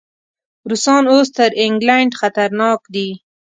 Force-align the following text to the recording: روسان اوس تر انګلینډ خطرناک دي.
روسان 0.69 1.03
اوس 1.11 1.27
تر 1.37 1.49
انګلینډ 1.63 2.11
خطرناک 2.21 2.79
دي. 2.93 3.09